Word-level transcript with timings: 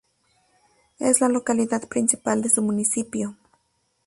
Es 0.97 1.21
la 1.21 1.29
localidad 1.29 1.87
principal 1.87 2.41
de 2.41 2.49
su 2.49 2.63
municipio. 2.63 3.35